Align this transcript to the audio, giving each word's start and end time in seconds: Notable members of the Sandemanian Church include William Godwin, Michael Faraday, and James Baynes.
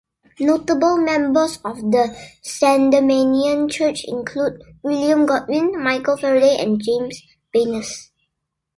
Notable 0.39 0.97
members 0.97 1.59
of 1.63 1.77
the 1.91 2.17
Sandemanian 2.41 3.69
Church 3.69 4.03
include 4.07 4.59
William 4.81 5.27
Godwin, 5.27 5.73
Michael 5.79 6.17
Faraday, 6.17 6.57
and 6.59 6.81
James 6.81 7.21
Baynes. 7.53 8.09